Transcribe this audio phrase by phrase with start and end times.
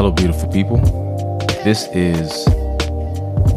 [0.00, 0.78] Hello, beautiful people.
[1.62, 2.30] This is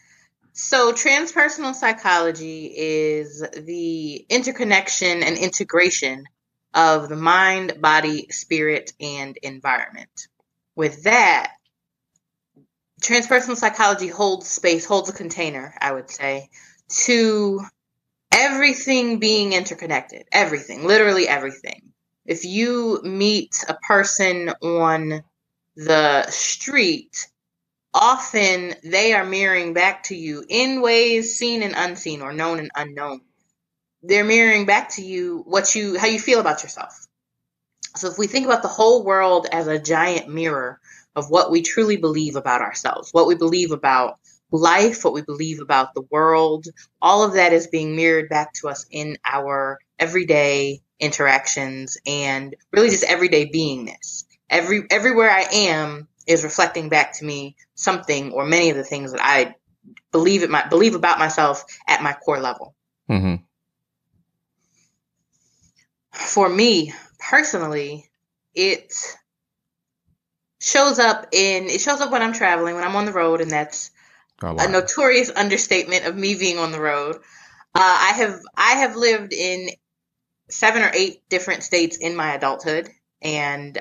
[0.54, 6.24] So, transpersonal psychology is the interconnection and integration
[6.74, 10.28] of the mind, body, spirit, and environment.
[10.76, 11.52] With that,
[13.02, 16.48] transpersonal psychology holds space, holds a container, I would say,
[17.04, 17.60] to
[18.32, 20.26] everything being interconnected.
[20.32, 21.92] Everything, literally everything.
[22.26, 25.22] If you meet a person on
[25.76, 27.28] the street,
[27.92, 32.70] often they are mirroring back to you in ways seen and unseen or known and
[32.76, 33.22] unknown
[34.02, 37.06] they're mirroring back to you what you how you feel about yourself.
[37.96, 40.80] So if we think about the whole world as a giant mirror
[41.16, 44.18] of what we truly believe about ourselves, what we believe about
[44.52, 46.66] life, what we believe about the world,
[47.02, 52.90] all of that is being mirrored back to us in our everyday interactions and really
[52.90, 54.24] just everyday beingness.
[54.48, 59.12] Every everywhere I am is reflecting back to me something or many of the things
[59.12, 59.56] that I
[60.12, 62.74] believe it might believe about myself at my core level.
[63.10, 63.44] Mm-hmm
[66.20, 68.10] for me personally,
[68.54, 68.92] it
[70.60, 73.50] shows up in it shows up when I'm traveling, when I'm on the road, and
[73.50, 73.90] that's
[74.42, 74.64] oh, wow.
[74.64, 77.16] a notorious understatement of me being on the road.
[77.74, 79.70] Uh, I have I have lived in
[80.48, 82.88] seven or eight different states in my adulthood,
[83.22, 83.78] and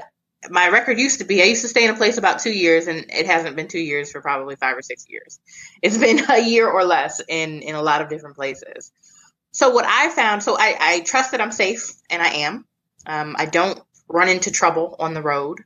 [0.49, 2.87] my record used to be I used to stay in a place about two years,
[2.87, 5.39] and it hasn't been two years for probably five or six years.
[5.81, 8.91] It's been a year or less in in a lot of different places.
[9.51, 12.65] So what I found, so I, I trust that I'm safe, and I am.
[13.05, 15.59] Um, I don't run into trouble on the road.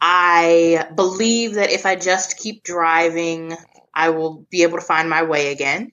[0.00, 3.56] I believe that if I just keep driving,
[3.94, 5.92] I will be able to find my way again.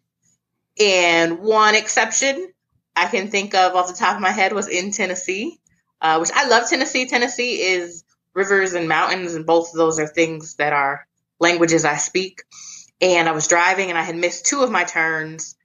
[0.79, 2.51] And one exception
[2.95, 5.59] I can think of off the top of my head was in Tennessee,
[6.01, 7.07] uh, which I love Tennessee.
[7.07, 8.03] Tennessee is
[8.33, 11.07] rivers and mountains, and both of those are things that are
[11.39, 12.43] languages I speak.
[12.99, 15.55] And I was driving and I had missed two of my turns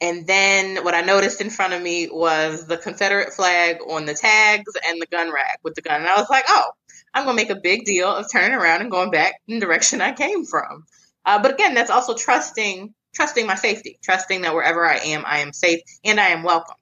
[0.00, 4.14] and then what I noticed in front of me was the Confederate flag on the
[4.14, 6.00] tags and the gun rack with the gun.
[6.00, 6.64] And I was like, oh,
[7.12, 9.66] I'm going to make a big deal of turning around and going back in the
[9.66, 10.86] direction I came from.
[11.26, 15.40] Uh, but again, that's also trusting trusting my safety, trusting that wherever I am, I
[15.40, 16.76] am safe and I am welcome.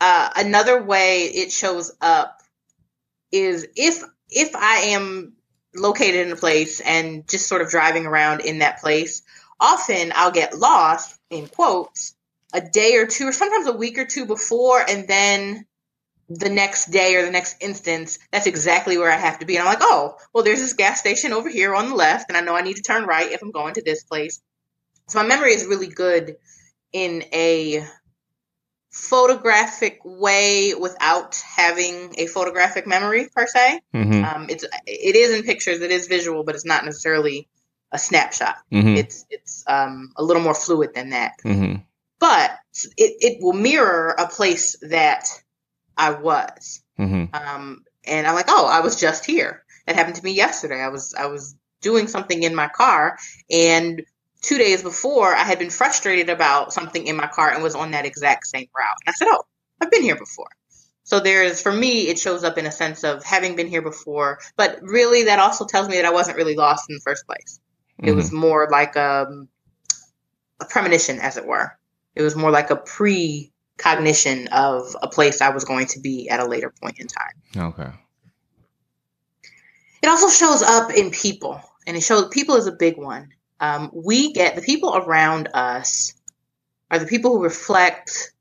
[0.00, 2.40] Uh, another way it shows up
[3.30, 5.34] is if if I am
[5.74, 9.22] located in a place and just sort of driving around in that place,
[9.60, 12.14] often I'll get lost in quotes
[12.52, 15.64] a day or two or sometimes a week or two before and then
[16.28, 19.56] the next day or the next instance that's exactly where i have to be.
[19.56, 22.36] And i'm like oh well there's this gas station over here on the left and
[22.36, 24.40] i know i need to turn right if i'm going to this place.
[25.08, 26.36] So my memory is really good
[26.92, 27.84] in a
[28.90, 33.80] photographic way without having a photographic memory per se.
[33.94, 34.24] Mm-hmm.
[34.24, 37.48] um, it's it is in pictures it is visual but it's not necessarily
[37.92, 38.56] a snapshot.
[38.72, 38.96] Mm-hmm.
[38.96, 41.34] It's it's um, a little more fluid than that.
[41.44, 41.82] Mm-hmm.
[42.18, 42.52] But
[42.96, 45.28] it, it will mirror a place that
[45.96, 46.82] I was.
[46.98, 47.34] Mm-hmm.
[47.34, 49.64] Um, and I'm like, oh, I was just here.
[49.86, 50.80] That happened to me yesterday.
[50.80, 53.18] I was I was doing something in my car,
[53.50, 54.02] and
[54.42, 57.92] two days before, I had been frustrated about something in my car and was on
[57.92, 58.96] that exact same route.
[59.06, 59.44] And I said, oh,
[59.80, 60.50] I've been here before.
[61.04, 64.38] So there's, for me, it shows up in a sense of having been here before,
[64.56, 67.59] but really that also tells me that I wasn't really lost in the first place.
[68.00, 68.16] It mm-hmm.
[68.16, 69.48] was more like a, um,
[70.60, 71.78] a premonition, as it were.
[72.14, 76.40] It was more like a precognition of a place I was going to be at
[76.40, 77.72] a later point in time.
[77.72, 77.90] Okay.
[80.02, 83.28] It also shows up in people and it shows people is a big one.
[83.60, 86.14] Um, we get the people around us
[86.90, 88.32] are the people who reflect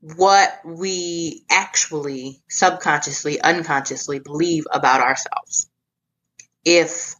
[0.00, 5.68] what we actually subconsciously, unconsciously believe about ourselves.
[6.64, 7.14] If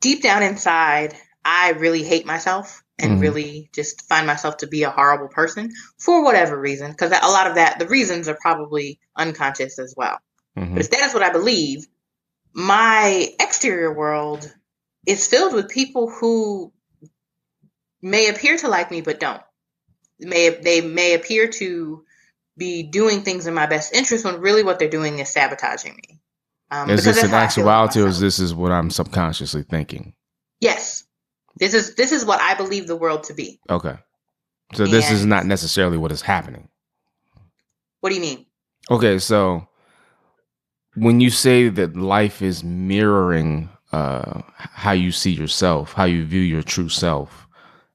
[0.00, 1.14] deep down inside,
[1.44, 3.20] I really hate myself and mm-hmm.
[3.20, 7.46] really just find myself to be a horrible person for whatever reason, because a lot
[7.46, 10.18] of that, the reasons are probably unconscious as well.
[10.56, 10.74] Mm-hmm.
[10.74, 11.86] But if that's what I believe,
[12.52, 14.50] my exterior world
[15.06, 16.72] is filled with people who
[18.00, 19.42] may appear to like me but don't.
[20.18, 22.04] May they may appear to
[22.56, 26.15] be doing things in my best interest when really what they're doing is sabotaging me.
[26.70, 30.14] Um, is this an actuality, or is this is what I'm subconsciously thinking?
[30.60, 31.04] Yes,
[31.58, 33.60] this is this is what I believe the world to be.
[33.70, 33.96] Okay,
[34.74, 36.68] so and this is not necessarily what is happening.
[38.00, 38.46] What do you mean?
[38.90, 39.66] Okay, so
[40.96, 46.40] when you say that life is mirroring uh, how you see yourself, how you view
[46.40, 47.46] your true self,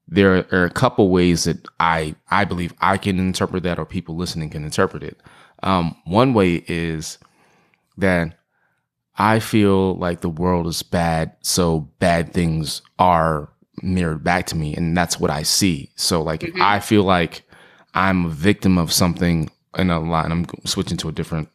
[0.08, 4.16] there are a couple ways that I I believe I can interpret that, or people
[4.16, 5.20] listening can interpret it.
[5.64, 7.18] Um, one way is
[7.98, 8.38] that
[9.18, 13.50] I feel like the world is bad, so bad things are
[13.82, 15.92] mirrored back to me, and that's what I see.
[15.96, 16.62] So, like, mm-hmm.
[16.62, 17.44] I feel like
[17.94, 21.50] I'm a victim of something in a lot, and I'm switching to a different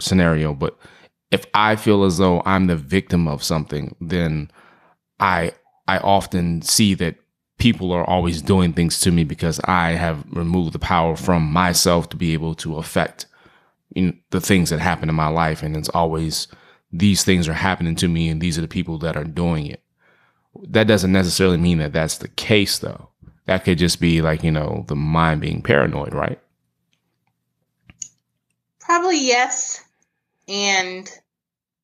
[0.00, 0.76] scenario, but
[1.30, 4.50] if I feel as though I'm the victim of something, then
[5.20, 5.52] I
[5.86, 7.16] I often see that
[7.58, 12.08] people are always doing things to me because I have removed the power from myself
[12.10, 13.26] to be able to affect
[13.90, 15.62] you know, the things that happen in my life.
[15.62, 16.48] And it's always
[16.92, 19.82] these things are happening to me, and these are the people that are doing it.
[20.68, 23.10] That doesn't necessarily mean that that's the case, though.
[23.46, 26.40] That could just be like you know the mind being paranoid, right?
[28.80, 29.84] Probably yes
[30.48, 31.10] and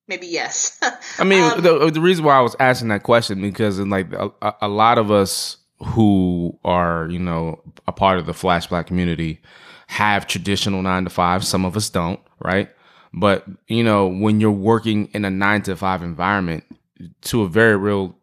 [0.09, 0.79] maybe yes.
[1.19, 4.13] I mean, um, the, the reason why I was asking that question because in like
[4.13, 4.31] a,
[4.61, 9.41] a, lot of us who are you know a part of the Flash Black community
[9.91, 11.45] have traditional nine to five.
[11.45, 12.71] Some of us don't, right?
[13.13, 16.63] But you know, when you're working in a nine to five environment,
[17.23, 18.17] to a very real,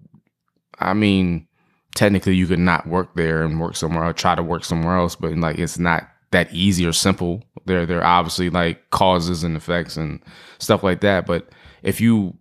[0.80, 1.46] I mean,
[1.94, 5.18] technically you could not work there and work somewhere or try to work somewhere else,
[5.18, 7.44] but like it's not that easy or simple.
[7.66, 10.22] There, there are obviously like causes and effects and
[10.60, 11.26] stuff like that.
[11.26, 11.50] But
[11.84, 12.38] if you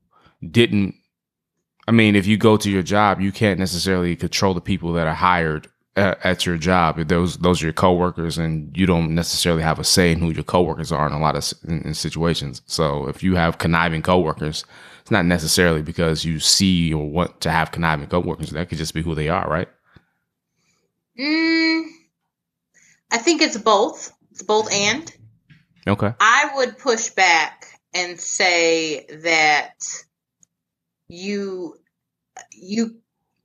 [0.49, 0.95] didn't,
[1.89, 5.09] I mean, if you go to your job, you can't necessarily control the people that
[5.09, 6.99] are hired at, at your job.
[7.09, 10.45] Those, those are your coworkers, and you don't necessarily have a say in who your
[10.45, 12.63] coworkers are in a lot of in, in situations.
[12.67, 14.65] So if you have conniving coworkers,
[15.01, 18.51] it's not necessarily because you see or want to have conniving coworkers.
[18.51, 19.69] That could just be who they are, right?
[21.19, 21.85] Mm,
[23.11, 24.13] I think it's both.
[24.33, 25.11] It's both and.
[25.87, 26.13] Okay.
[26.21, 29.75] I would push back and say that
[31.09, 31.77] you
[32.53, 32.97] you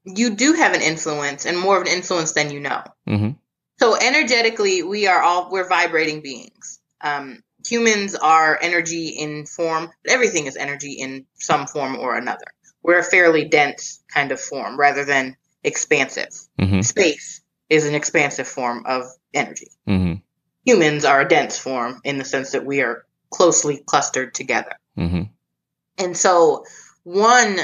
[0.03, 2.83] you do have an influence and more of an influence than you know.
[3.07, 3.31] Mm-hmm.
[3.80, 6.80] So energetically, we are all we're vibrating beings.
[7.01, 9.92] Um, humans are energy in form.
[10.07, 12.45] Everything is energy in some form or another.
[12.83, 16.30] We're a fairly dense kind of form rather than expansive.
[16.59, 16.81] Mm-hmm.
[16.81, 19.69] Space is an expansive form of energy.
[19.88, 20.15] Mm-hmm.
[20.65, 24.74] Humans are a dense form in the sense that we are closely clustered together.
[24.97, 25.24] Mm-hmm.
[25.97, 26.65] And so,
[27.04, 27.59] one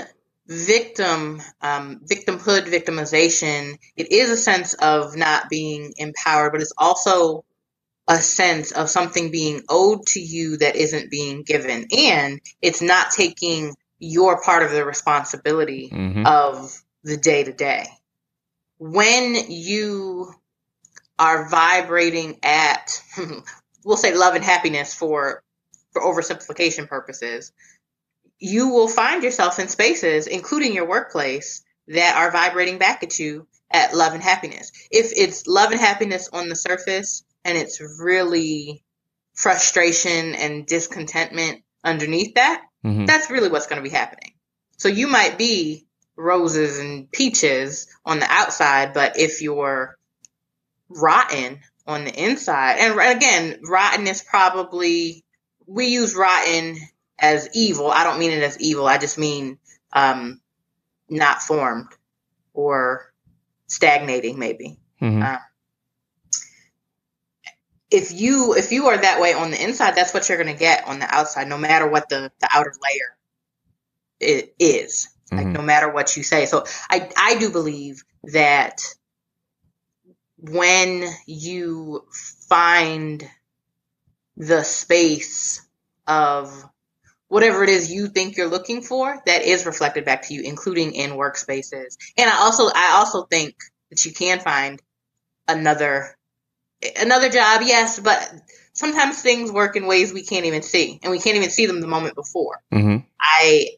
[0.48, 7.44] victim, um, victimhood, victimization, it is a sense of not being empowered, but it's also
[8.08, 11.88] a sense of something being owed to you that isn't being given.
[11.96, 16.26] And it's not taking your part of the responsibility mm-hmm.
[16.26, 17.88] of the day to day.
[18.78, 20.34] When you
[21.20, 23.02] are vibrating at
[23.84, 25.44] we'll say love and happiness for
[25.92, 27.52] for oversimplification purposes
[28.40, 33.48] you will find yourself in spaces including your workplace that are vibrating back at you
[33.72, 38.84] at love and happiness if it's love and happiness on the surface and it's really
[39.34, 43.06] frustration and discontentment underneath that mm-hmm.
[43.06, 44.34] that's really what's going to be happening
[44.78, 49.98] so you might be roses and peaches on the outside but if you're
[50.90, 52.78] rotten on the inside.
[52.80, 55.24] And again, rotten is probably
[55.66, 56.78] we use rotten
[57.20, 57.90] as evil.
[57.90, 58.88] I don't mean it as evil.
[58.88, 59.58] I just mean
[59.94, 60.42] um,
[61.10, 61.90] not formed
[62.54, 63.14] or
[63.68, 64.80] stagnating, maybe.
[65.02, 65.24] Mm-hmm.
[65.24, 65.38] Uh,
[67.90, 70.60] if you if you are that way on the inside, that's what you're going to
[70.60, 73.18] get on the outside, no matter what the the outer layer
[74.20, 75.10] it is.
[75.32, 75.38] Mm-hmm.
[75.38, 76.46] Like no matter what you say.
[76.46, 78.82] So I I do believe that
[80.38, 82.06] when you
[82.48, 83.28] find
[84.36, 85.66] the space
[86.06, 86.64] of
[87.28, 90.94] whatever it is you think you're looking for, that is reflected back to you, including
[90.94, 91.98] in workspaces.
[92.18, 93.56] And I also I also think
[93.90, 94.82] that you can find
[95.48, 96.16] another
[97.00, 98.34] another job, yes, but
[98.74, 101.82] sometimes things work in ways we can't even see, and we can't even see them
[101.82, 102.62] the moment before.
[102.74, 102.98] Mm-hmm.
[103.20, 103.70] I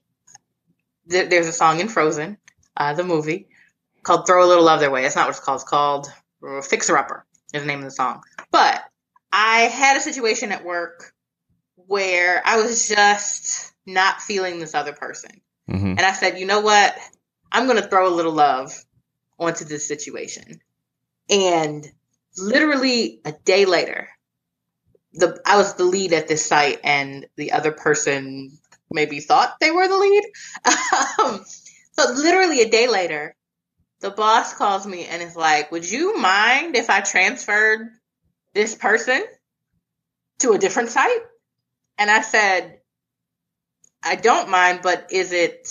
[1.09, 2.37] th- there's a song in Frozen,
[2.77, 3.47] uh, the movie,
[4.03, 5.61] called "Throw a Little Love Their Way." That's not what it's called.
[5.61, 8.21] It's called "Fixer Upper." Is the name of the song.
[8.51, 8.83] But
[9.31, 11.13] I had a situation at work
[11.89, 15.87] where I was just not feeling this other person, mm-hmm.
[15.87, 16.95] and I said, "You know what?
[17.51, 18.71] I'm going to throw a little love
[19.39, 20.61] onto this situation."
[21.31, 21.91] And
[22.37, 24.07] literally a day later,
[25.13, 28.51] the I was the lead at this site, and the other person
[28.91, 30.23] maybe thought they were the lead.
[31.19, 31.43] um,
[31.93, 33.35] so literally a day later,
[34.01, 37.89] the boss calls me and is like, "Would you mind if I transferred
[38.53, 39.23] this person
[40.37, 41.23] to a different site?"
[41.99, 42.79] And I said,
[44.01, 45.67] "I don't mind, but is it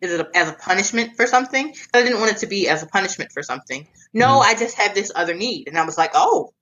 [0.00, 1.72] is it a, as a punishment for something?
[1.94, 3.86] I didn't want it to be as a punishment for something.
[4.12, 4.50] No, mm-hmm.
[4.50, 6.52] I just have this other need." And I was like, "Oh,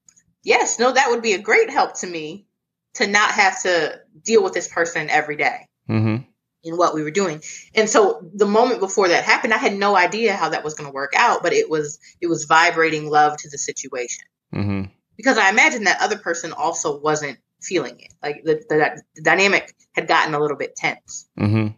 [0.42, 2.47] yes, no, that would be a great help to me
[2.94, 6.23] to not have to deal with this person every day mm-hmm.
[6.62, 7.42] in what we were doing.
[7.75, 10.88] And so the moment before that happened, I had no idea how that was going
[10.88, 14.85] to work out, but it was it was vibrating love to the situation mm-hmm.
[15.16, 18.12] because I imagine that other person also wasn't feeling it.
[18.23, 21.28] Like the, the, the dynamic had gotten a little bit tense.
[21.38, 21.68] Mm-hmm.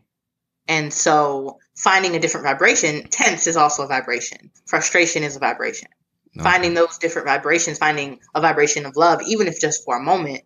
[0.69, 4.51] And so finding a different vibration, tense is also a vibration.
[4.67, 5.89] Frustration is a vibration.
[6.43, 10.43] Finding those different vibrations, finding a vibration of love, even if just for a moment,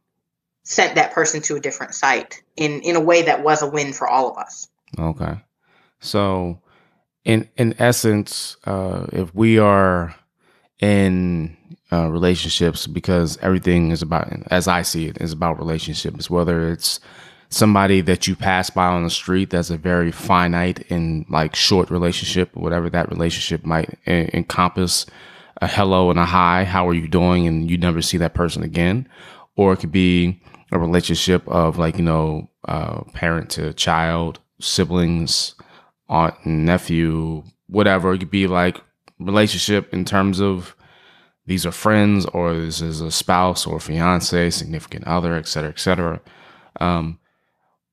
[0.62, 3.92] sent that person to a different site in in a way that was a win
[3.92, 4.68] for all of us.
[4.96, 5.40] Okay,
[5.98, 6.60] so
[7.24, 10.14] in in essence, uh, if we are
[10.80, 11.56] in
[11.92, 16.30] uh, relationships, because everything is about, as I see it, is about relationships.
[16.30, 17.00] Whether it's
[17.50, 21.90] somebody that you pass by on the street that's a very finite and like short
[21.90, 25.04] relationship, whatever that relationship might encompass
[25.60, 27.46] a hello and a hi, how are you doing?
[27.46, 29.08] And you never see that person again.
[29.56, 30.40] Or it could be
[30.72, 35.54] a relationship of like, you know, uh, parent to child, siblings,
[36.08, 38.14] aunt and nephew, whatever.
[38.14, 38.80] It could be like
[39.20, 40.74] relationship in terms of
[41.46, 45.78] these are friends or this is a spouse or fiance, significant other, et cetera, et
[45.78, 46.20] cetera.
[46.80, 47.18] Um,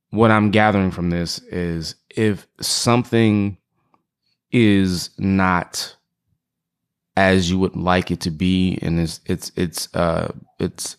[0.09, 3.57] what I'm gathering from this is if something
[4.51, 5.95] is not
[7.15, 10.97] as you would like it to be and it's it's it's uh it's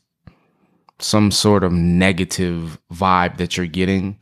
[0.99, 4.21] some sort of negative vibe that you're getting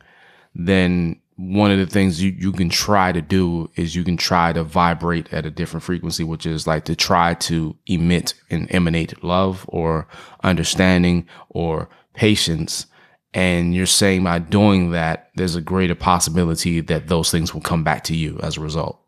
[0.53, 4.51] then one of the things you, you can try to do is you can try
[4.51, 9.23] to vibrate at a different frequency, which is like to try to emit and emanate
[9.23, 10.07] love or
[10.43, 12.87] understanding or patience.
[13.35, 17.83] And you're saying by doing that, there's a greater possibility that those things will come
[17.83, 18.99] back to you as a result.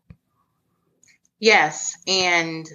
[1.40, 1.96] Yes.
[2.06, 2.68] And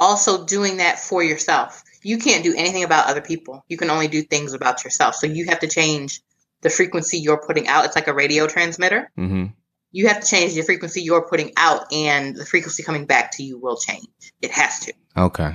[0.00, 1.84] also doing that for yourself.
[2.02, 3.64] You can't do anything about other people.
[3.68, 5.14] You can only do things about yourself.
[5.14, 6.20] So you have to change
[6.62, 7.84] the frequency you're putting out.
[7.84, 9.10] It's like a radio transmitter.
[9.18, 9.46] Mm-hmm.
[9.92, 13.42] You have to change the frequency you're putting out, and the frequency coming back to
[13.42, 14.08] you will change.
[14.40, 14.94] It has to.
[15.16, 15.54] Okay.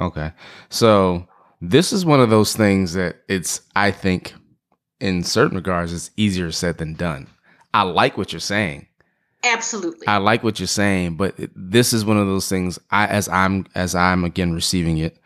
[0.00, 0.32] Okay.
[0.70, 1.28] So
[1.60, 4.34] this is one of those things that it's, I think,
[5.00, 7.28] in certain regards, it's easier said than done.
[7.74, 8.86] I like what you're saying.
[9.44, 10.06] Absolutely.
[10.06, 13.66] I like what you're saying, but this is one of those things I as I'm
[13.74, 15.18] as I'm again receiving it.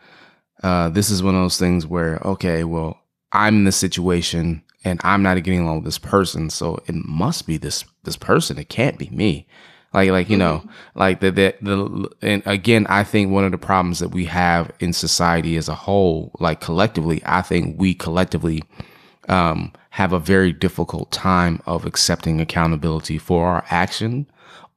[0.63, 2.99] Uh, this is one of those things where okay, well,
[3.31, 7.45] I'm in the situation and I'm not getting along with this person, so it must
[7.45, 8.57] be this this person.
[8.57, 9.47] It can't be me.
[9.93, 10.65] Like like you mm-hmm.
[10.65, 14.25] know, like the, the the and again, I think one of the problems that we
[14.25, 18.63] have in society as a whole, like collectively, I think we collectively
[19.29, 24.27] um, have a very difficult time of accepting accountability for our action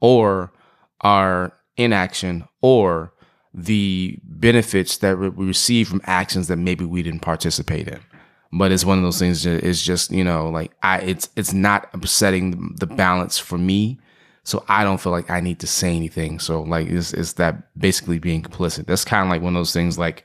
[0.00, 0.52] or
[1.02, 3.12] our inaction or
[3.52, 8.00] the benefits that we receive from actions that maybe we didn't participate in.
[8.52, 11.52] But it's one of those things that is just, you know, like I, it's, it's
[11.52, 13.98] not upsetting the balance for me.
[14.42, 16.40] So I don't feel like I need to say anything.
[16.40, 18.86] So like, it's, it's that basically being complicit.
[18.86, 20.24] That's kind of like one of those things like,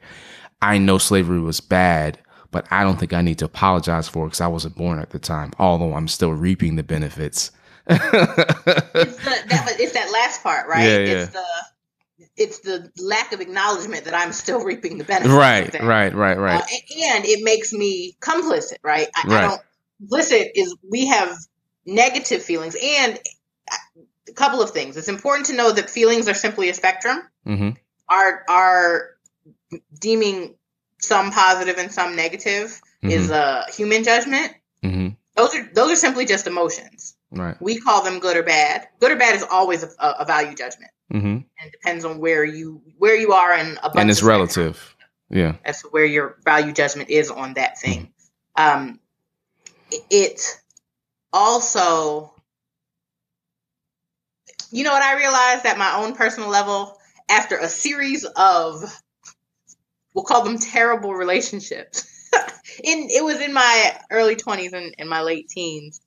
[0.62, 2.18] I know slavery was bad,
[2.50, 5.12] but I don't think I need to apologize for it because I wasn't born at
[5.12, 7.52] the time, although I'm still reaping the benefits.
[7.88, 10.84] it's, the, that, it's that last part, right?
[10.84, 11.24] Yeah, yeah.
[11.24, 11.46] It's the
[12.38, 15.34] it's the lack of acknowledgement that I'm still reaping the benefits.
[15.34, 16.62] Right, right, right, right.
[16.62, 19.08] Uh, and it makes me complicit, right?
[19.16, 19.44] I, right.
[19.44, 19.62] I don't.
[20.02, 21.38] Complicit is we have
[21.86, 23.20] negative feelings, and
[24.28, 24.98] a couple of things.
[24.98, 27.22] It's important to know that feelings are simply a spectrum.
[27.48, 27.70] Mm-hmm.
[28.10, 29.10] Our our
[30.00, 30.56] deeming
[31.00, 33.10] some positive and some negative mm-hmm.
[33.10, 34.54] is a human judgment.
[34.84, 35.10] Mm-hmm.
[35.36, 37.16] Those are those are simply just emotions.
[37.32, 37.60] Right.
[37.62, 38.88] We call them good or bad.
[39.00, 41.28] Good or bad is always a, a value judgment, mm-hmm.
[41.28, 44.96] and it depends on where you where you are in a and it's relative.
[45.30, 48.12] Yeah, to where your value judgment is on that thing.
[48.58, 48.80] Mm-hmm.
[48.80, 49.00] Um,
[50.10, 50.42] it
[51.34, 52.34] also,
[54.72, 56.98] you know what I realized at my own personal level
[57.30, 58.84] after a series of,
[60.14, 62.08] we'll call them terrible relationships.
[62.84, 66.02] in it was in my early 20s and, and my late teens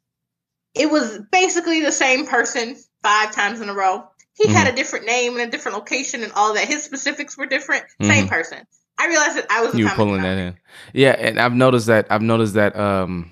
[0.75, 4.05] it was basically the same person five times in a row
[4.39, 4.55] he mm-hmm.
[4.55, 6.67] had a different name and a different location and all that.
[6.67, 7.85] His specifics were different.
[7.85, 8.11] Mm-hmm.
[8.11, 8.67] same person.
[9.01, 10.57] I realized that i was you pulling that in.
[10.93, 13.31] Yeah and i've noticed that i've noticed that um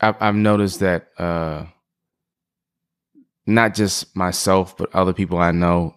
[0.00, 1.66] i've, I've noticed that uh
[3.46, 5.94] not just myself but other people i know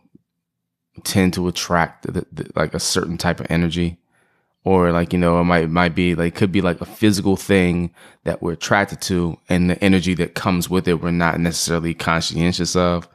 [1.03, 3.97] tend to attract the, the, like a certain type of energy.
[4.63, 7.95] Or like you know it might might be like could be like a physical thing
[8.25, 12.75] that we're attracted to and the energy that comes with it we're not necessarily conscientious
[12.75, 13.09] of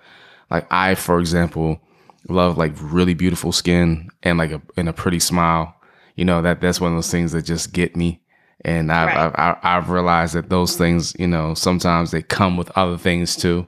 [0.50, 1.80] like i for example
[2.28, 5.74] love like really beautiful skin and like a and a pretty smile
[6.16, 8.20] you know that that's one of those things that just get me
[8.64, 9.32] and I've, right.
[9.38, 13.66] I've, I've realized that those things you know sometimes they come with other things too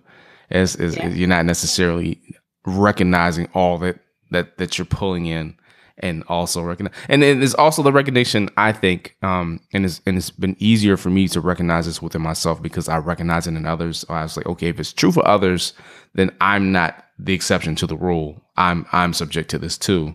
[0.50, 1.08] as, as yeah.
[1.08, 2.20] you're not necessarily
[2.66, 5.57] recognizing all that that that you're pulling in
[6.00, 10.16] and also recognize and then there's also the recognition i think um and it's and
[10.16, 13.66] it's been easier for me to recognize this within myself because i recognize it in
[13.66, 14.04] others.
[14.08, 15.72] I was like okay if it's true for others
[16.14, 18.40] then i'm not the exception to the rule.
[18.56, 20.14] I'm i'm subject to this too.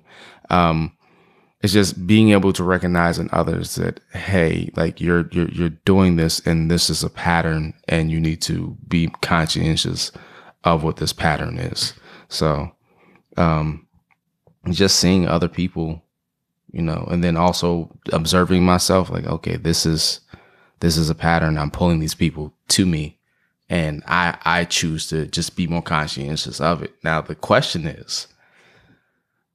[0.50, 0.96] Um
[1.62, 6.16] it's just being able to recognize in others that hey like you're you're you're doing
[6.16, 10.12] this and this is a pattern and you need to be conscientious
[10.64, 11.94] of what this pattern is.
[12.30, 12.72] So
[13.38, 13.88] um
[14.70, 16.02] just seeing other people,
[16.72, 20.22] you know, and then also observing myself like, okay, this is
[20.80, 21.58] this is a pattern.
[21.58, 23.18] I'm pulling these people to me
[23.70, 26.94] and I I choose to just be more conscientious of it.
[27.04, 28.28] Now the question is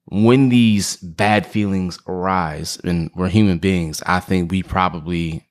[0.07, 5.47] when these bad feelings arise and we're human beings, I think we probably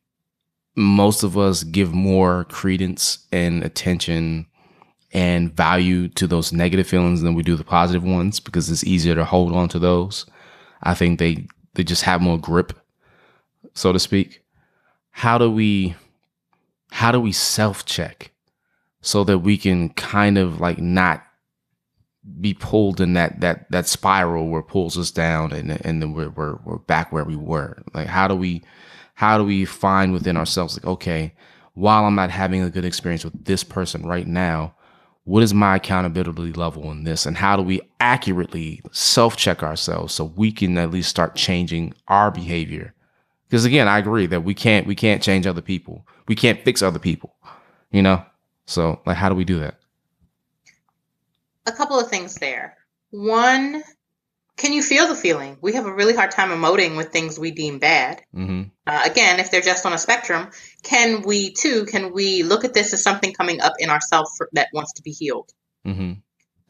[0.76, 4.48] most of us give more credence and attention
[5.14, 9.16] and value to those negative feelings than we do the positive ones because it's easier
[9.16, 10.26] to hold on to those.
[10.84, 12.74] I think they they just have more grip,
[13.74, 14.44] so to speak.
[15.12, 15.96] How do we
[16.92, 18.32] how do we self check
[19.02, 21.24] so that we can kind of like not
[22.42, 26.30] be pulled in that that that spiral where pulls us down and and then we're,
[26.30, 27.82] we're we're back where we were.
[27.94, 28.64] Like how do we
[29.14, 31.34] how do we find within ourselves like okay,
[31.74, 34.76] while I'm not having a good experience with this person right now,
[35.28, 37.26] what is my accountability level in this?
[37.26, 42.32] And how do we accurately self-check ourselves so we can at least start changing our
[42.32, 42.94] behavior?
[43.48, 46.06] Because again i agree that we can't we can't change other people.
[46.28, 47.34] We can't fix other people
[47.92, 48.24] you know?
[48.66, 49.76] So like how do we do that?
[51.66, 52.78] A couple of things there.
[53.12, 53.84] One
[54.58, 55.58] can you feel the feeling?
[55.62, 58.24] We have a really hard time emoting with things we deem bad.
[58.36, 58.64] Mm-hmm.
[58.88, 60.50] Uh, again, if they're just on a spectrum,
[60.84, 61.86] can we too?
[61.86, 65.12] Can we look at this as something coming up in ourselves that wants to be
[65.12, 65.52] healed?
[65.86, 66.14] Mm-hmm.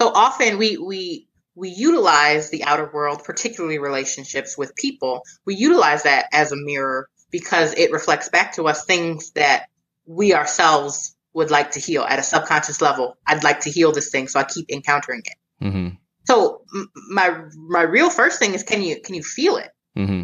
[0.02, 5.24] So often we we we utilize the outer world, particularly relationships with people.
[5.46, 9.68] We utilize that as a mirror because it reflects back to us things that
[10.06, 13.18] we ourselves would like to heal at a subconscious level.
[13.26, 15.64] I'd like to heal this thing, so I keep encountering it.
[15.64, 15.96] Mm-hmm.
[16.28, 16.62] So
[17.10, 19.72] my my real first thing is can you can you feel it?
[19.98, 20.24] Mm-hmm.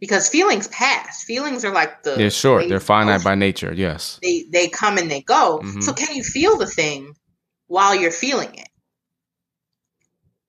[0.00, 1.22] Because feelings pass.
[1.24, 2.68] Feelings are like the they're short.
[2.68, 3.72] They're finite by nature.
[3.74, 4.18] Yes.
[4.22, 5.60] They they come and they go.
[5.62, 5.82] Mm-hmm.
[5.82, 7.14] So can you feel the thing
[7.66, 8.68] while you're feeling it?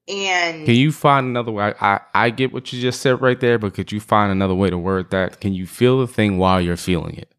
[0.08, 1.74] And can you find another way?
[1.80, 4.56] I, I, I get what you just said right there, but could you find another
[4.56, 5.42] way to word that?
[5.42, 7.34] Can you feel the thing while you're feeling it?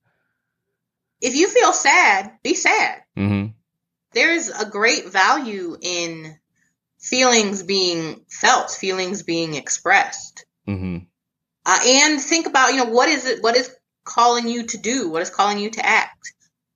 [1.22, 3.02] If you feel sad, be sad.
[3.16, 3.52] Mm-hmm.
[4.12, 6.36] There is a great value in
[7.06, 10.44] feelings being felt, feelings being expressed.
[10.68, 10.98] Mm-hmm.
[11.64, 15.08] Uh, and think about, you know, what is it, what is calling you to do?
[15.08, 16.32] What is calling you to act?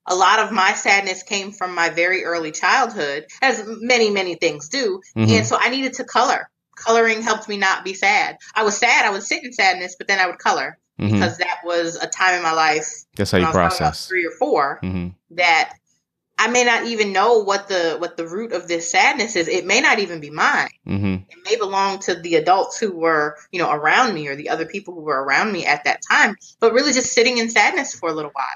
[0.06, 4.68] A lot of my sadness came from my very early childhood, as many, many things
[4.68, 5.00] do.
[5.16, 5.32] Mm-hmm.
[5.32, 6.48] And so I needed to color.
[6.76, 8.36] Coloring helped me not be sad.
[8.54, 11.12] I was sad, I would sit in sadness, but then I would color mm-hmm.
[11.12, 12.86] because that was a time in my life.
[13.16, 14.06] That's how you process.
[14.06, 15.08] Three or 4 mm-hmm.
[15.36, 15.74] that
[16.40, 19.46] I may not even know what the what the root of this sadness is.
[19.46, 20.70] It may not even be mine.
[20.87, 21.14] Mm-hmm.
[21.29, 24.64] It may belong to the adults who were, you know, around me or the other
[24.64, 26.37] people who were around me at that time.
[26.59, 28.46] But really, just sitting in sadness for a little while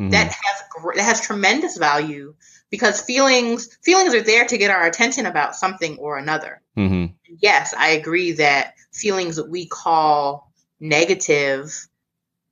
[0.00, 0.10] mm-hmm.
[0.10, 2.36] that has that has tremendous value
[2.70, 6.62] because feelings feelings are there to get our attention about something or another.
[6.76, 7.14] Mm-hmm.
[7.40, 11.88] Yes, I agree that feelings that we call negative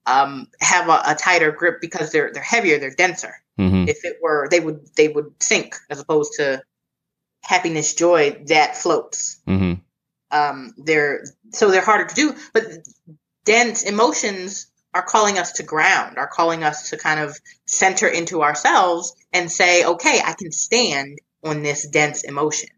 [0.07, 3.42] um, have a, a, tighter grip because they're they're heavier, they're denser.
[3.63, 3.89] Mm-hmm.
[3.89, 6.63] If it were, they would they would sink as opposed to
[7.43, 9.41] happiness, joy that floats.
[9.47, 9.75] Mm-hmm.
[10.31, 12.65] Um, they're so they're harder to do, but
[13.45, 18.43] dense emotions are calling us to ground, are calling us to kind of center into
[18.43, 22.69] ourselves and say, okay, I can stand on this dense emotion.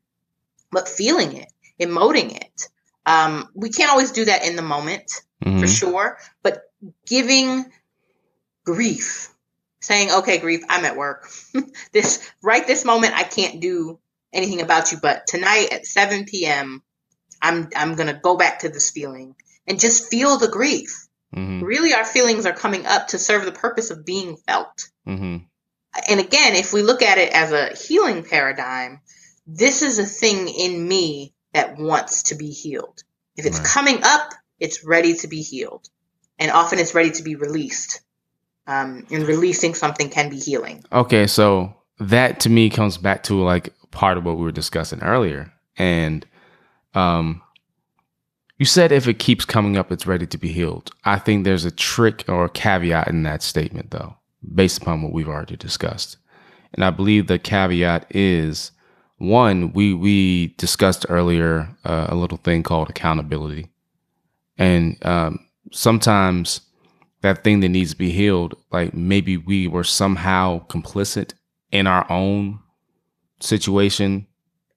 [0.71, 2.69] But feeling it, emoting it,
[3.07, 5.11] um, we can't always do that in the moment
[5.45, 5.61] mm-hmm.
[5.61, 6.63] for sure, but
[7.07, 7.67] giving
[8.65, 9.34] grief,
[9.85, 11.29] saying, okay, grief, I'm at work.
[11.93, 13.99] this right this moment, I can't do
[14.33, 16.83] anything about you, but tonight at 7 p.m.,
[17.43, 19.35] I'm I'm gonna go back to this feeling
[19.67, 21.07] and just feel the grief.
[21.37, 21.65] Mm-hmm.
[21.65, 24.89] Really, our feelings are coming up to serve the purpose of being felt.
[25.07, 25.45] Mm-hmm.
[26.09, 29.01] And again, if we look at it as a healing paradigm,
[29.47, 33.03] this is a thing in me that wants to be healed.
[33.37, 33.67] If it's right.
[33.67, 35.89] coming up, it's ready to be healed.
[36.39, 38.01] And often it's ready to be released.
[38.67, 40.83] Um, and releasing something can be healing.
[40.91, 45.03] Okay, so that to me comes back to like part of what we were discussing
[45.03, 45.53] earlier.
[45.77, 46.27] And
[46.95, 47.43] um,
[48.59, 50.93] you said if it keeps coming up, it's ready to be healed.
[51.05, 54.17] I think there's a trick or a caveat in that statement, though,
[54.55, 56.17] based upon what we've already discussed.
[56.73, 58.73] And I believe the caveat is
[59.19, 63.69] one, we we discussed earlier uh, a little thing called accountability,
[64.59, 66.61] and um, sometimes
[67.25, 71.33] that thing that needs to be healed, like maybe we were somehow complicit
[71.73, 72.61] in our own
[73.41, 74.27] situation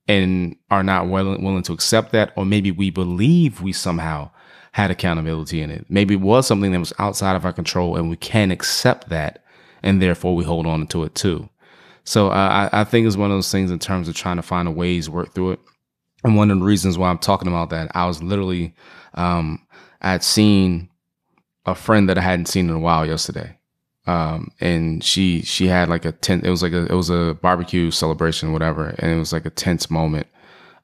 [0.07, 4.31] and are not willing, willing to accept that, or maybe we believe we somehow
[4.71, 5.85] had accountability in it.
[5.89, 9.43] Maybe it was something that was outside of our control and we can't accept that,
[9.83, 11.49] and therefore we hold on to it too.
[12.05, 14.41] So uh, I, I think it's one of those things in terms of trying to
[14.41, 15.59] find a ways work through it.
[16.23, 18.73] And one of the reasons why I'm talking about that, I was literally,
[19.15, 19.67] um,
[20.01, 20.89] I had seen
[21.67, 23.57] a friend that I hadn't seen in a while yesterday.
[24.07, 27.37] Um, and she, she had like a tent, it was like a, it was a
[27.41, 28.87] barbecue celebration, whatever.
[28.87, 30.27] And it was like a tense moment.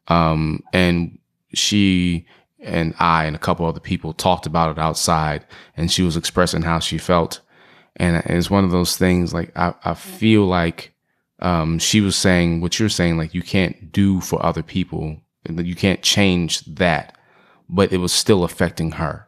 [0.10, 1.18] Um, and
[1.54, 2.28] she
[2.60, 5.46] and I and a couple other people talked about it outside
[5.78, 7.40] and she was expressing how she felt.
[7.96, 10.94] And it's one of those things like I, I feel like
[11.40, 15.18] um, she was saying what you're saying, like you can't do for other people,
[15.50, 17.18] you can't change that,
[17.70, 19.28] but it was still affecting her.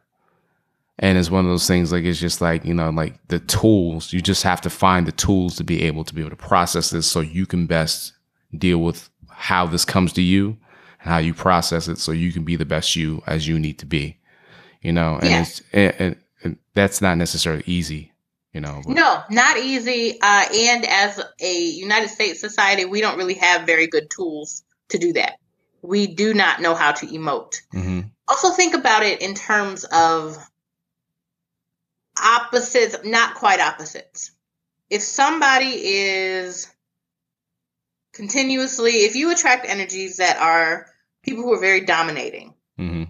[0.99, 4.13] And it's one of those things like it's just like, you know, like the tools,
[4.13, 6.89] you just have to find the tools to be able to be able to process
[6.89, 8.13] this so you can best
[8.58, 10.58] deal with how this comes to you
[11.01, 13.77] and how you process it so you can be the best you as you need
[13.79, 14.17] to be.
[14.81, 15.41] You know, and yeah.
[15.41, 18.13] it's and, and that's not necessarily easy
[18.55, 18.81] you know.
[18.86, 18.95] But.
[18.95, 20.17] No, not easy.
[20.21, 24.97] Uh, and as a United States society, we don't really have very good tools to
[24.97, 25.34] do that.
[25.81, 27.58] We do not know how to emote.
[27.73, 28.01] Mm-hmm.
[28.29, 30.38] Also, think about it in terms of
[32.21, 34.32] opposites, not quite opposites.
[34.89, 36.71] If somebody is
[38.13, 40.88] continuously, if you attract energies that are
[41.23, 43.06] people who are very dominating, mm-hmm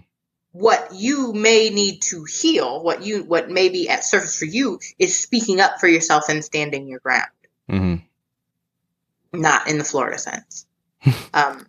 [0.56, 4.80] what you may need to heal, what you what may be at surface for you
[4.98, 7.28] is speaking up for yourself and standing your ground.
[7.70, 9.40] Mm-hmm.
[9.40, 10.66] Not in the Florida sense.
[11.34, 11.66] um,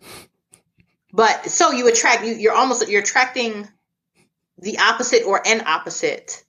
[1.12, 3.68] but so you attract you you're almost you're attracting
[4.56, 6.42] the opposite or an opposite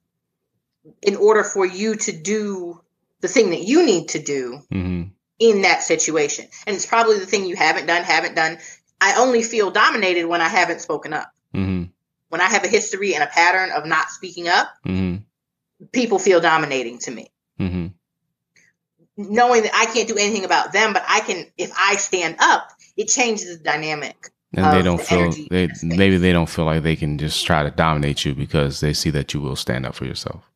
[1.02, 2.82] in order for you to do
[3.22, 5.04] the thing that you need to do mm-hmm.
[5.40, 6.48] in that situation.
[6.66, 8.60] And it's probably the thing you haven't done, haven't done.
[9.02, 11.32] I only feel dominated when I haven't spoken up.
[11.54, 11.86] Mm-hmm
[12.30, 15.24] when I have a history and a pattern of not speaking up, mm-hmm.
[15.92, 17.32] people feel dominating to me.
[17.60, 17.88] Mm-hmm.
[19.18, 22.70] Knowing that I can't do anything about them, but I can, if I stand up,
[22.96, 24.30] it changes the dynamic.
[24.56, 27.62] And they don't the feel they maybe they don't feel like they can just try
[27.62, 30.49] to dominate you because they see that you will stand up for yourself.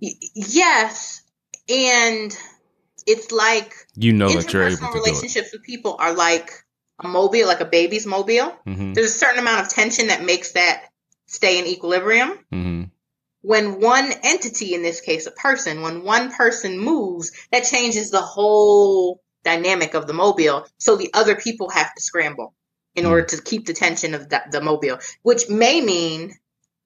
[0.00, 1.22] Y- yes,
[1.68, 2.36] and
[3.06, 6.50] it's like you know that you're able to relationships with people are like
[7.02, 8.92] a mobile, like a baby's mobile, mm-hmm.
[8.92, 10.84] there's a certain amount of tension that makes that
[11.26, 12.30] stay in equilibrium.
[12.52, 12.84] Mm-hmm.
[13.42, 18.20] When one entity, in this case a person, when one person moves, that changes the
[18.20, 20.66] whole dynamic of the mobile.
[20.78, 22.54] So the other people have to scramble
[22.94, 23.12] in mm-hmm.
[23.12, 26.34] order to keep the tension of the, the mobile, which may mean,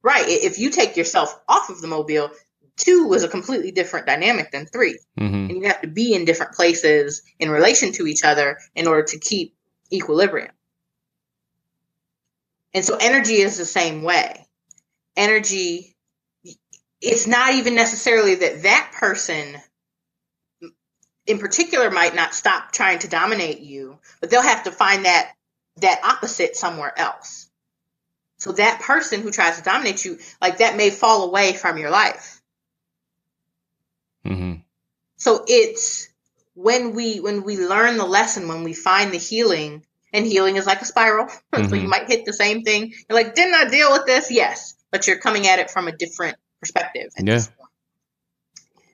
[0.03, 2.31] right, if you take yourself off of the mobile,
[2.77, 5.35] two is a completely different dynamic than 3 mm-hmm.
[5.35, 9.05] And you have to be in different places in relation to each other in order
[9.05, 9.55] to keep
[9.93, 10.53] equilibrium.
[12.73, 14.47] And so energy is the same way.
[15.17, 15.95] Energy,
[17.01, 19.57] it's not even necessarily that that person
[21.27, 25.33] in particular might not stop trying to dominate you, but they'll have to find that
[25.77, 27.49] that opposite somewhere else.
[28.39, 31.91] So that person who tries to dominate you, like that may fall away from your
[31.91, 32.34] life.
[34.25, 34.61] Mm-hmm.
[35.17, 36.09] So it's
[36.55, 40.67] when we when we learn the lesson, when we find the healing, and healing is
[40.67, 41.27] like a spiral.
[41.27, 41.65] Mm-hmm.
[41.69, 41.91] so you mm-hmm.
[41.91, 42.95] might hit the same thing.
[43.09, 44.31] You're like, didn't I deal with this?
[44.31, 47.11] Yes, but you're coming at it from a different perspective.
[47.19, 47.41] yeah.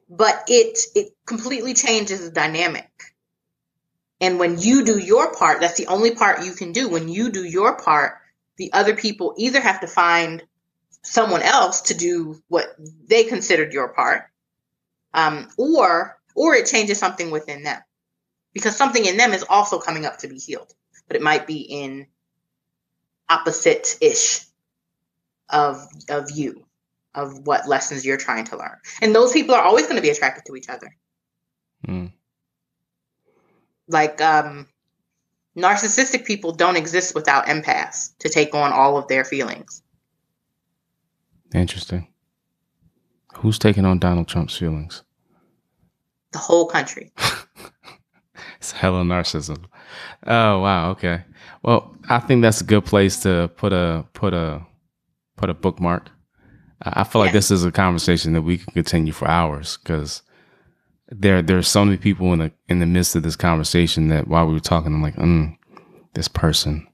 [0.09, 2.89] But it it completely changes the dynamic.
[4.21, 6.89] And when you do your part, that's the only part you can do.
[6.89, 8.19] When you do your part,
[8.57, 10.43] the other people either have to find
[11.03, 12.67] someone else to do what
[13.07, 14.25] they considered your part,
[15.15, 17.81] um, or or it changes something within them
[18.53, 20.73] because something in them is also coming up to be healed,
[21.07, 22.07] but it might be in
[23.29, 24.41] opposite ish
[25.49, 26.65] of of you
[27.15, 30.11] of what lessons you're trying to learn, and those people are always going to be
[30.11, 30.95] attracted to each other.
[31.87, 32.13] Mm.
[33.89, 34.69] Like um,
[35.57, 39.83] narcissistic people don't exist without empaths to take on all of their feelings.
[41.53, 42.07] Interesting.
[43.41, 45.03] Who's taking on Donald Trump's feelings?
[46.33, 47.11] The whole country.
[48.59, 49.65] it's hella narcissism.
[50.27, 51.25] Oh wow, okay.
[51.63, 54.67] Well, I think that's a good place to put a put a
[55.39, 56.11] put a bookmark.
[56.83, 60.23] I feel like this is a conversation that we can continue for hours because
[61.09, 64.47] there there's so many people in the in the midst of this conversation that while
[64.47, 65.57] we were talking, I'm like, mm,
[66.13, 66.87] this person,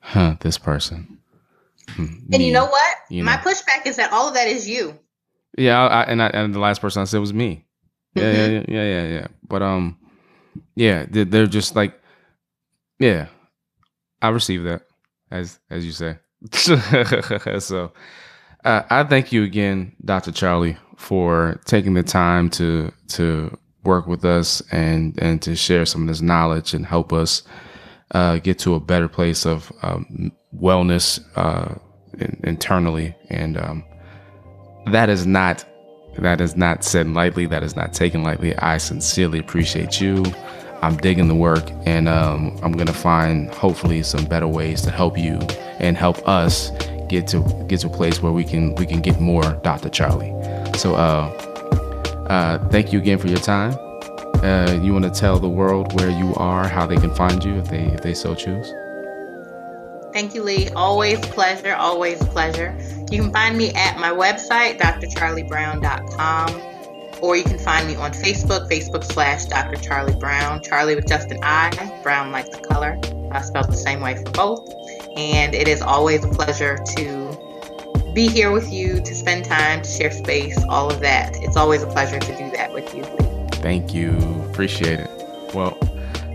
[0.00, 1.18] huh, this person.
[1.96, 2.96] Mm, and you know what?
[3.08, 4.98] You My pushback is that all of that is you.
[5.56, 7.66] Yeah, I, and I, and the last person I said was me.
[8.14, 8.72] Yeah, mm-hmm.
[8.72, 9.26] yeah, yeah, yeah, yeah.
[9.46, 9.98] But um,
[10.74, 11.98] yeah, they're, they're just like,
[12.98, 13.26] yeah,
[14.20, 14.82] I received that
[15.30, 16.18] as as you say.
[17.58, 17.92] so,
[18.64, 20.32] uh, I thank you again, Dr.
[20.32, 26.02] Charlie, for taking the time to to work with us and and to share some
[26.02, 27.42] of this knowledge and help us
[28.12, 31.74] uh, get to a better place of um, wellness uh,
[32.18, 33.14] in, internally.
[33.30, 33.84] And um,
[34.86, 35.64] that is not
[36.18, 37.46] that is not said lightly.
[37.46, 38.54] That is not taken lightly.
[38.56, 40.24] I sincerely appreciate you.
[40.82, 45.16] I'm digging the work, and um, I'm gonna find hopefully some better ways to help
[45.16, 45.38] you
[45.78, 46.70] and help us
[47.08, 49.88] get to get to a place where we can we can get more Dr.
[49.88, 50.32] Charlie.
[50.76, 51.30] So uh,
[52.28, 53.74] uh, thank you again for your time.
[54.42, 57.54] Uh, you want to tell the world where you are, how they can find you
[57.54, 58.72] if they if they so choose.
[60.12, 60.68] Thank you, Lee.
[60.70, 61.74] Always pleasure.
[61.74, 62.76] Always pleasure.
[63.10, 66.62] You can find me at my website, drcharliebrown.com,
[67.22, 69.76] or you can find me on Facebook, Facebook slash Dr.
[69.76, 70.62] Charlie Brown.
[70.62, 72.98] Charlie with just an I, Brown like the color.
[73.32, 74.68] I spelled the same way for both.
[75.16, 79.88] And it is always a pleasure to be here with you, to spend time, to
[79.88, 81.36] share space, all of that.
[81.36, 83.04] It's always a pleasure to do that with you.
[83.62, 84.10] Thank you.
[84.50, 85.10] Appreciate it.
[85.54, 85.78] Well,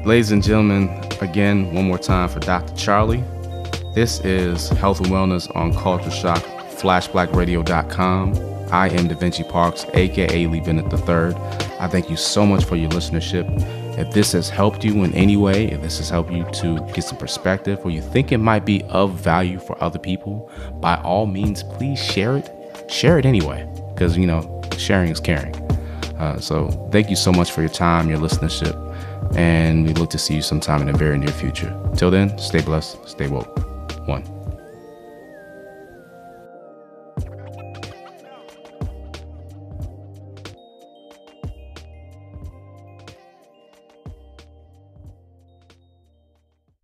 [0.05, 0.89] ladies and gentlemen,
[1.21, 2.75] again, one more time for Dr.
[2.75, 3.23] Charlie.
[3.97, 6.43] This is Health and Wellness on Culture Shock,
[6.77, 8.69] flashblackradio.com.
[8.71, 11.33] I am Da Vinci Parks, aka Lee Bennett III.
[11.79, 13.47] I thank you so much for your listenership.
[13.97, 17.05] If this has helped you in any way, if this has helped you to get
[17.05, 21.25] some perspective, or you think it might be of value for other people, by all
[21.25, 22.51] means, please share it.
[22.91, 25.55] Share it anyway, because you know, sharing is caring.
[26.19, 28.77] Uh, so, thank you so much for your time, your listenership,
[29.35, 31.75] and we look to see you sometime in the very near future.
[31.95, 33.66] Till then, stay blessed, stay woke
[34.07, 34.36] one.